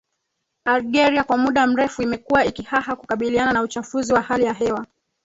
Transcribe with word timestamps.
Algeria 0.65 1.23
kwa 1.23 1.37
muda 1.37 1.67
mrefu 1.67 2.01
imekuwa 2.01 2.45
ikihaha 2.45 2.95
kukabiliana 2.95 3.53
na 3.53 3.61
uchafuzi 3.61 4.13
wa 4.13 4.21
hali 4.21 4.43
ya 4.43 4.53
hewa 4.53 4.85